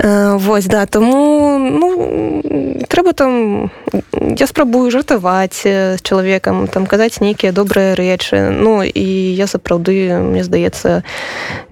э, 0.00 0.36
Вось 0.40 0.66
да 0.66 0.86
тому 0.86 1.58
ну 1.60 2.82
трэба 2.88 3.12
там 3.12 3.70
я 4.36 4.46
спрабую 4.46 4.90
жартаваць 4.90 5.62
з 5.64 5.98
чалавекам 6.02 6.68
там 6.68 6.86
казаць 6.86 7.20
нейкія 7.20 7.52
добрыя 7.52 7.94
рэчы 7.94 8.50
Ну 8.50 8.82
і 8.82 9.06
я 9.34 9.46
сапраўды 9.46 10.12
мне 10.20 10.44
здаецца 10.44 11.02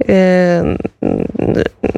э, 0.00 0.76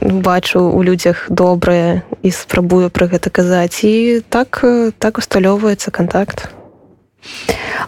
бачу 0.03 0.61
у 0.61 0.83
людзях 0.83 1.27
добрае 1.29 2.03
і 2.23 2.31
спрабую 2.31 2.91
пра 2.91 3.07
гэта 3.07 3.31
казаць 3.31 3.85
і 3.85 4.23
так 4.29 4.65
так 4.99 5.19
усталёўваецца 5.19 5.91
контакт. 5.91 6.49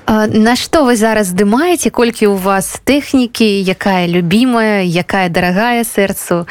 На 0.07 0.57
што 0.57 0.85
вы 0.85 0.97
зараз 0.97 1.31
здымаеце 1.31 1.91
колькі 1.91 2.33
ў 2.33 2.37
вас 2.41 2.81
тэхнікі? 2.85 3.47
Якая 3.63 4.09
любімая 4.09 4.83
якая 4.83 5.29
дарагая 5.29 5.85
сэрцу 5.85 6.49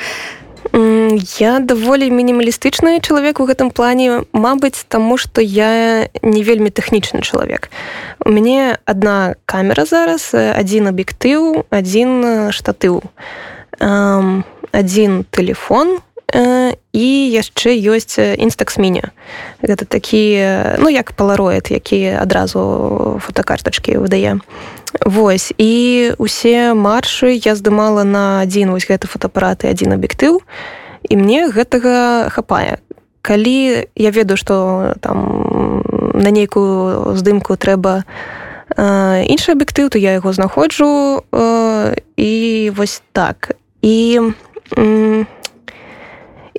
я 1.40 1.60
даволі 1.60 2.12
мінімалістычны 2.12 3.00
чалавек 3.00 3.40
у 3.40 3.48
гэтым 3.48 3.72
плане 3.72 4.28
Мабыць 4.34 4.84
таму 4.88 5.18
што 5.18 5.42
я 5.42 6.10
не 6.22 6.42
вельмі 6.44 6.70
тэхнічны 6.70 7.22
чалавек. 7.22 7.72
У 8.26 8.30
мяне 8.30 8.78
одна 8.86 9.36
камера 9.46 9.86
зараз 9.86 10.34
адзін 10.34 10.92
аб'ектыў 10.92 11.64
адзін 11.72 12.52
штатыў. 12.52 13.04
Адзін 13.80 15.26
телефон 15.32 16.04
і 16.34 17.08
яшчэ 17.32 17.72
ёсць 17.88 18.20
інстаксміня 18.20 19.16
гэта 19.64 19.88
такі 19.88 20.76
ну 20.84 20.92
як 20.92 21.16
палароид 21.16 21.72
які 21.72 22.20
адразу 22.20 23.22
фотокартачки 23.24 23.96
выдае. 23.96 24.44
Вось 25.06 25.54
і 25.58 26.12
усе 26.18 26.74
маршы 26.74 27.32
я 27.32 27.56
здымала 27.56 28.04
на 28.04 28.44
адзін 28.44 28.76
вось 28.76 28.90
гэты 28.90 29.08
фотоапараты 29.08 29.72
адзін 29.72 29.96
аб'ектыў. 29.96 30.44
і 30.44 30.87
мне 31.16 31.48
гэтага 31.50 32.30
хапае. 32.30 32.80
Калі 33.22 33.88
я 33.96 34.12
ведаю 34.12 34.38
што 34.38 34.96
там 35.00 35.84
на 36.14 36.30
нейкую 36.32 37.16
здымку 37.16 37.56
трэба 37.56 38.04
іншы 38.78 39.56
аб'ектыў 39.56 39.90
то 39.90 39.98
я 39.98 40.20
яго 40.20 40.34
знаходжу 40.34 41.24
і 42.18 42.32
вось 42.76 43.02
так. 43.12 43.56
І 43.82 44.20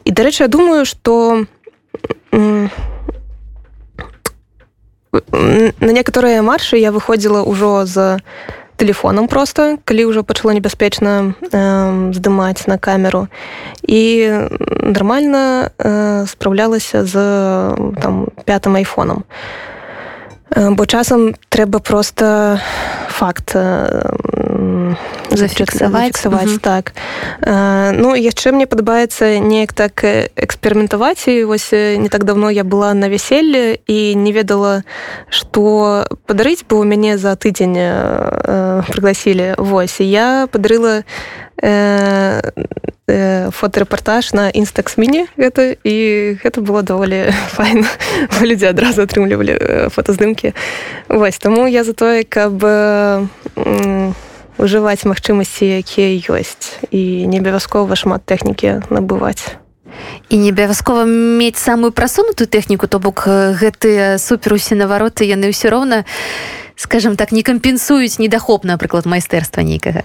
і 0.05 0.11
дарэчы 0.11 0.43
я 0.45 0.49
думаю 0.49 0.85
что 0.85 1.45
на 5.13 5.93
некаторыя 5.93 6.43
маршы 6.43 6.77
я 6.79 6.93
выходзіла 6.93 7.43
ўжо 7.45 7.85
з 7.87 8.21
телефоном 8.79 9.27
просто 9.27 9.77
калі 9.85 10.15
ўжо 10.15 10.23
пачало 10.23 10.55
небяспечна 10.55 11.35
э, 11.43 12.13
здымаць 12.15 12.71
на 12.71 12.79
камеру. 12.79 13.27
І 13.83 14.31
нармальна 14.87 15.71
э, 15.77 16.25
спраўлялася 16.31 17.05
з 17.05 17.15
там 17.99 18.31
пятым 18.47 18.79
айфоном 18.79 19.27
э, 19.27 19.68
бо 20.57 20.87
часам 20.87 21.35
трэба 21.49 21.79
просто 21.81 22.61
факт 23.09 23.57
зафіксаваць 25.31 26.07
фіксаваць 26.07 26.57
угу. 26.57 26.63
так. 26.63 26.93
Ну 27.99 28.15
яшчэ 28.17 28.53
мне 28.53 28.67
падабаецца 28.67 29.39
неяк 29.39 29.73
так 29.73 30.05
эксперыментаваць 30.37 31.29
і 31.29 31.45
вось 31.45 31.73
не 31.73 32.09
так 32.09 32.25
давно 32.25 32.51
я 32.51 32.65
была 32.65 32.95
на 32.95 33.09
вяселле 33.09 33.79
і 33.87 34.15
не 34.15 34.33
ведала 34.33 34.83
што 35.29 36.07
падарыць 36.27 36.65
бо 36.69 36.81
у 36.81 36.85
мяне 36.85 37.19
за 37.19 37.37
тыдзень 37.37 37.77
прыгласілі 38.89 39.59
восьось 39.59 40.01
я 40.01 40.49
падарыла 40.51 41.05
э, 41.63 42.41
э, 43.07 43.51
фотарэпартаж 43.51 44.33
на 44.33 44.51
інстаксміне 44.51 45.27
гэта 45.37 45.77
і 45.83 45.97
гэта 46.43 46.61
было 46.61 46.83
даволі 46.83 47.33
файна 47.57 47.89
людзі 48.43 48.67
адразу 48.71 49.03
атрымлівалі 49.03 49.89
фотаздымкі 49.91 50.55
вось 51.09 51.39
таму 51.39 51.67
я 51.67 51.85
за 51.85 51.93
тое 51.93 52.25
каб 52.25 52.63
э, 52.63 53.27
ўжываць 54.59 55.07
магчымасці 55.07 55.83
якія 55.83 56.19
ёсць 56.35 56.83
і 56.91 57.27
не 57.27 57.39
абавязкова 57.39 57.95
шмат 57.95 58.27
тэхнікі 58.27 58.91
набываць 58.91 59.59
і 60.29 60.37
не 60.37 60.51
абавязкова 60.51 61.07
мець 61.07 61.59
самую 61.59 61.93
прасунутую 61.93 62.51
тэхніку 62.51 62.87
то 62.87 62.99
бок 62.99 63.27
гэтыя 63.27 64.19
супер 64.19 64.55
усе 64.55 64.75
навароты 64.75 65.25
яны 65.25 65.55
ўсё 65.55 65.71
роўна 65.71 66.05
скажем 66.77 67.17
так 67.17 67.33
не 67.33 67.43
кампенсуюць 67.43 68.19
недахоп 68.19 68.65
напрыклад 68.65 69.07
майстэрства 69.07 69.63
нейкага 69.63 70.03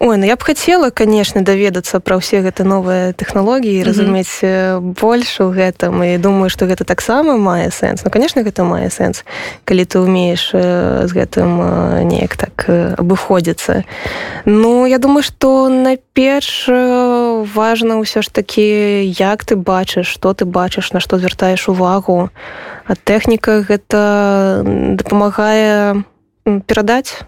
Ой, 0.00 0.16
ну 0.16 0.24
я 0.24 0.36
б 0.36 0.42
хацела 0.44 0.90
конечно 0.90 1.42
даведацца 1.42 1.98
пра 1.98 2.22
ўсе 2.22 2.38
гэты 2.38 2.62
новыя 2.62 3.10
тэхналогіі 3.18 3.82
разумець 3.82 4.38
больш 4.78 5.42
у 5.42 5.50
гэтым 5.50 6.06
і 6.06 6.22
думаю 6.22 6.54
што 6.54 6.70
гэта 6.70 6.86
таксама 6.86 7.34
мае 7.34 7.74
сэнс 7.74 8.06
ну 8.06 8.10
конечно 8.14 8.46
гэта 8.46 8.62
мае 8.62 8.94
сэнс 8.94 9.26
калі 9.66 9.84
ты 9.84 9.98
умееш 9.98 10.54
з 10.54 11.10
гэтым 11.10 12.06
неяк 12.06 12.38
так 12.38 12.70
абыходзіцца 12.94 13.82
Ну 14.48 14.86
я 14.86 14.98
думаю 14.98 15.22
што 15.22 15.68
найперш 15.68 16.70
важна 17.52 17.98
ўсё 17.98 18.22
ж 18.22 18.32
такі 18.32 19.04
як 19.04 19.44
ты 19.44 19.58
бачыш 19.58 20.06
што 20.06 20.32
ты 20.32 20.46
бачыш 20.46 20.94
на 20.94 21.00
што 21.04 21.18
звяртаеш 21.18 21.68
увагу. 21.68 22.30
А 22.86 22.94
тэхніка 22.94 23.60
гэта 23.60 24.62
дапамагае 24.96 26.00
перадаць 26.64 27.20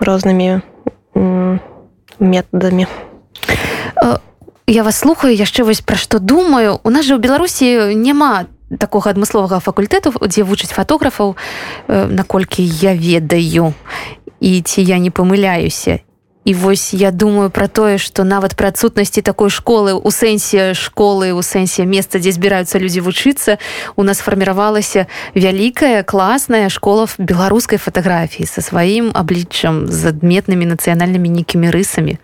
рознымі 0.00 0.60
метадамі 2.18 2.86
я 4.66 4.82
вас 4.82 4.98
слухаю 4.98 5.36
яшчэ 5.36 5.64
вось 5.64 5.84
пра 5.84 5.96
што 5.96 6.18
думаю. 6.18 6.80
У 6.84 6.90
нас 6.90 7.04
жа 7.04 7.16
ў 7.16 7.20
беларусі 7.20 7.94
няма 8.00 8.48
такога 8.80 9.12
адмысловага 9.12 9.60
факультэту 9.60 10.16
дзе 10.24 10.42
вучыць 10.42 10.72
фатографаў 10.72 11.36
наколькі 11.88 12.64
я 12.64 12.96
ведаю. 12.96 13.74
І 14.40 14.62
ці 14.64 14.80
я 14.82 14.98
не 14.98 15.12
памыляюся 15.12 16.00
і 16.44 16.54
вось 16.54 16.94
я 16.94 17.10
думаю 17.10 17.50
про 17.50 17.68
тое 17.68 17.98
что 17.98 18.24
нават 18.24 18.56
пра 18.56 18.68
адсутнасці 18.68 19.22
такой 19.22 19.50
школы 19.50 19.94
у 19.94 20.10
сэнсе 20.10 20.74
школы 20.74 21.32
у 21.32 21.42
сэнсе 21.42 21.84
месца 21.84 22.18
дзе 22.18 22.32
збіраюцца 22.32 22.78
людзі 22.78 23.00
вучыцца 23.00 23.58
у 23.96 24.02
нас 24.04 24.20
фарміравалася 24.20 25.06
вялікая 25.34 26.02
класная 26.02 26.68
школа 26.68 27.08
беларускай 27.18 27.78
фатаграфіі 27.78 28.46
со 28.46 28.60
сваім 28.60 29.10
абліччам 29.14 29.86
з 29.88 30.12
адметнымі 30.12 30.66
нацыянальнымі 30.68 31.28
нейкімі 31.28 31.70
рысамі. 31.70 32.18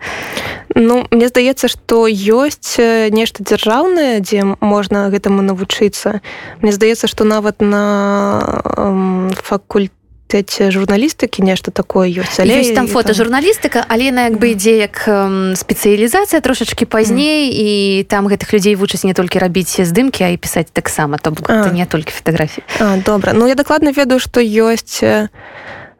Ну 0.75 1.05
мне 1.11 1.27
здаецца 1.27 1.67
что 1.67 2.07
ёсць 2.07 2.79
нешта 3.11 3.43
дзяржаўнае 3.43 4.19
дзе 4.21 4.55
можна 4.61 5.09
гэтаму 5.09 5.41
навучыцца. 5.41 6.21
Мне 6.61 6.71
здаецца 6.71 7.07
что 7.07 7.23
нават 7.23 7.61
на 7.61 8.61
факульт 9.43 9.91
факультэце 10.31 10.71
журналістыкі 10.71 11.43
нешта 11.43 11.71
такое 11.71 12.07
ёсць 12.07 12.39
але 12.39 12.63
ёсць 12.63 12.75
там 12.75 12.87
фотожурналістыка 12.87 13.83
але 13.87 14.11
на 14.11 14.31
як 14.31 14.39
бы 14.39 14.55
ідзе 14.55 14.79
як 14.79 15.03
спецыялізацыя 15.59 16.41
трошачки 16.41 16.85
пазней 16.85 17.51
mm. 17.51 17.55
і 17.55 18.03
там 18.07 18.27
гэтых 18.27 18.53
людзей 18.53 18.75
вучаць 18.75 19.03
не 19.03 19.13
толькі 19.13 19.39
рабіць 19.39 19.75
здымкі 19.75 20.23
а 20.23 20.29
і 20.31 20.37
пісаць 20.37 20.71
таксама 20.71 21.17
то 21.17 21.35
не 21.71 21.85
толькі 21.85 22.11
фатаграфіі. 22.11 22.63
Добра. 23.05 23.33
Ну 23.33 23.47
я 23.47 23.55
дакладна 23.55 23.91
ведаю 23.91 24.19
што 24.19 24.39
ёсць 24.39 25.03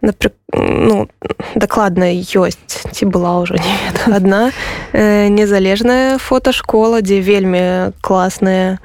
напры... 0.01 0.31
ну 0.53 1.07
дакладна 1.55 2.07
ёсць 2.15 2.87
ці 2.91 3.05
была 3.05 3.43
ўжо 3.43 3.59
не 3.59 4.15
адна 4.15 4.51
незалежная 4.93 6.17
фотошкола 6.17 7.01
дзе 7.01 7.19
вельмі 7.19 7.91
класныя 8.01 8.79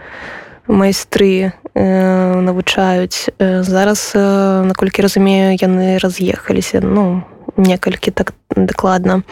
майстры 0.67 1.55
Э, 1.57 1.66
навучаюць. 1.77 3.29
Зараз 3.63 4.13
наколькі 4.17 5.05
разумею 5.05 5.57
яны 5.61 5.99
раз'ехаліся 6.01 6.81
ну 6.81 7.23
некалькі 7.57 8.11
так 8.11 8.33
дакладна. 8.57 9.23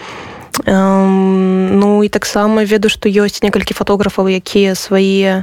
Ну 0.66 2.04
і 2.04 2.08
таксама 2.08 2.64
веду 2.64 2.88
што 2.88 3.08
ёсць 3.08 3.42
некалькі 3.42 3.74
фатографаў 3.74 4.28
якія 4.28 4.76
свае 4.78 5.42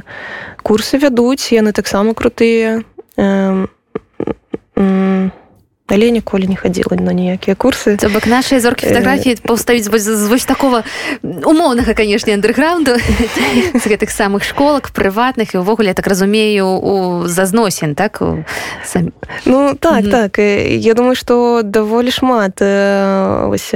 курсы 0.62 0.96
вядуць 0.96 1.52
яны 1.52 1.72
таксама 1.76 2.14
крутыя 2.14 2.86
але 5.92 6.10
ніколі 6.10 6.48
не 6.48 6.56
хадзіла 6.56 6.96
на 6.96 7.12
ніякія 7.12 7.54
курсы. 7.54 7.96
То 7.96 8.08
бок 8.08 8.26
наши 8.26 8.60
зоркі 8.60 8.86
фотографіі 8.86 9.36
паўставіць 9.44 9.88
вось 10.28 10.44
такого 10.44 10.82
умоўнага 11.22 11.92
канешне 11.92 12.34
андерграунду 12.34 12.96
з 13.76 13.84
гэтых 13.92 14.08
самых 14.08 14.40
школак 14.44 14.88
прыватных 14.96 15.52
і 15.52 15.60
ўвогуле 15.60 15.92
так 15.92 16.08
разумею 16.08 16.66
у 16.66 17.28
зазносін 17.28 17.94
так 17.94 18.22
сам... 18.84 19.12
ну 19.44 19.74
так 19.74 20.04
mm 20.04 20.06
-hmm. 20.06 20.10
так 20.10 20.38
я 20.68 20.94
думаю 20.94 21.14
что 21.14 21.62
даволі 21.62 22.10
шмат 22.10 22.60
вось 23.48 23.74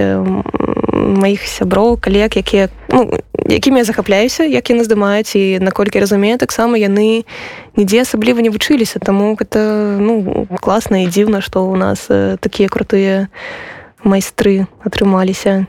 маіх 0.97 1.41
сяброў 1.47 2.01
калег 2.01 2.31
якія 2.35 2.69
ну, 2.89 3.11
якімі 3.49 3.79
я 3.79 3.85
захапляюся 3.85 4.45
як 4.45 4.71
яны 4.71 4.85
здымаюць 4.85 5.37
і 5.37 5.59
наколькі 5.61 6.01
разумею 6.01 6.39
таксама 6.39 6.79
яны 6.79 7.25
нідзе 7.77 8.03
асабліва 8.03 8.43
не 8.43 8.51
вучыліся 8.51 8.99
таму 8.99 9.37
гэта 9.39 9.99
ну 10.01 10.47
класна 10.61 11.05
і 11.05 11.11
дзіўна 11.11 11.41
што 11.41 11.63
ў 11.67 11.75
нас 11.77 12.07
такія 12.41 12.69
крутыя 12.69 13.29
майстры 14.03 14.67
атрымаліся 14.83 15.67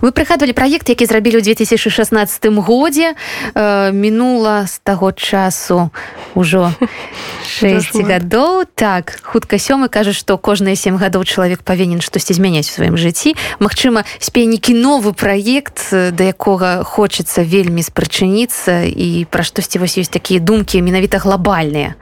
вы 0.00 0.12
прыгадвалі 0.12 0.52
праект 0.54 0.88
які 0.88 1.06
зрабілі 1.06 1.42
ў 1.42 1.54
2016 1.54 2.46
годзе. 2.62 3.14
Э, 3.54 3.92
мінула 3.92 4.66
з 4.66 4.78
таго 4.82 5.12
часу 5.12 5.90
ўжо 6.34 6.72
6 7.44 7.94
гадоў. 8.06 8.66
Так 8.74 9.18
хутка 9.22 9.58
сёмы 9.58 9.88
кажа 9.88 10.12
што 10.12 10.38
кожныя 10.38 10.76
сем 10.76 10.96
гадоў 10.96 11.24
чалавек 11.24 11.62
павінен 11.62 12.00
штосьці 12.00 12.34
змяняць 12.34 12.70
у 12.70 12.74
сваім 12.78 12.96
жыцці. 12.96 13.34
Магчыма 13.58 14.04
спейнікі 14.18 14.74
новы 14.74 15.12
праект 15.12 15.90
да 15.90 16.24
якога 16.24 16.84
хочацца 16.84 17.42
вельмі 17.42 17.82
спрачыніцца 17.82 18.86
і 18.86 19.26
пра 19.30 19.42
штосьці 19.42 19.82
вось 19.82 19.98
ёсць 19.98 20.12
такія 20.12 20.40
думкі 20.40 20.82
менавіта 20.82 21.18
глобальныя 21.18 21.98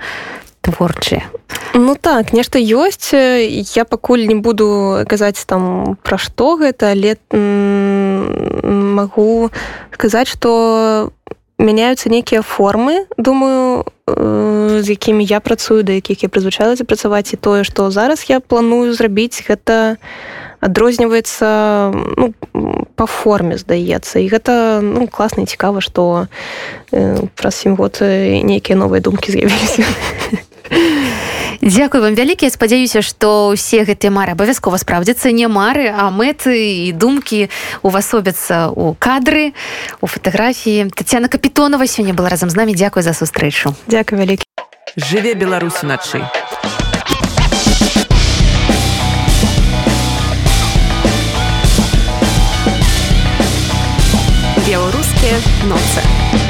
творчыя 0.66 1.30
Ну 1.76 1.94
так 1.94 2.32
нешта 2.32 2.58
ёсць. 2.58 3.12
Я 3.12 3.84
пакуль 3.84 4.24
не 4.26 4.34
буду 4.34 5.04
казаць 5.04 5.44
там 5.44 5.98
пра 6.02 6.16
што 6.16 6.56
гэта 6.56 6.96
але 6.96 7.20
магу 8.96 9.50
сказаць 9.92 10.28
что 10.32 11.12
мяняюцца 11.58 12.08
нейкія 12.08 12.40
формы 12.40 13.04
думаю 13.16 13.84
з 14.08 14.88
якімі 14.88 15.24
я 15.24 15.40
працую 15.40 15.82
да 15.82 15.92
якіх 15.92 16.22
я 16.24 16.28
прызвычалася 16.32 16.88
працаваць. 16.88 17.36
І 17.36 17.36
тое 17.36 17.60
што 17.64 17.90
зараз 17.90 18.24
я 18.32 18.40
планую 18.40 18.96
зрабіць 18.96 19.44
гэта 19.44 20.00
адрозніваецца 20.64 21.92
ну, 21.92 22.32
по 22.96 23.04
форме 23.04 23.60
здаецца. 23.60 24.24
І 24.24 24.32
гэта 24.32 24.80
ну, 24.80 25.04
класна 25.12 25.44
цікава 25.44 25.84
што 25.84 26.32
э, 26.88 27.20
праз 27.36 27.60
сем 27.60 27.76
год 27.76 28.00
нейкія 28.00 28.80
новыя 28.80 29.04
думкі 29.04 29.28
з'явіліся 29.36 29.84
Дякую 31.60 32.02
вам 32.02 32.14
вялікія 32.14 32.50
спадзяюся 32.50 33.02
што 33.02 33.50
ўсе 33.56 33.82
гэтыя 33.82 34.12
мары 34.12 34.36
абавязкова 34.36 34.76
спраўдзяцца. 34.78 35.32
Не 35.32 35.48
мары 35.48 35.88
а 35.88 36.10
мэты 36.10 36.86
і 36.86 36.92
думкі 36.92 37.48
увасобяцца 37.82 38.70
у 38.70 38.94
кадры 38.94 39.52
у 40.00 40.06
фатаграфіі. 40.06 40.90
Тацяна 40.94 41.28
капітонова 41.28 41.86
сёння 41.86 42.14
была 42.14 42.28
разам 42.28 42.50
з 42.50 42.56
намі. 42.56 42.74
Дзякую 42.74 43.02
за 43.02 43.14
сустрэчу. 43.16 43.74
Дякую 43.88 44.20
вялікі. 44.20 44.44
Жыве 44.96 45.34
беларусь 45.34 45.82
уначы. 45.82 46.22
Беларускія 54.66 55.38
ноцы 55.66 56.45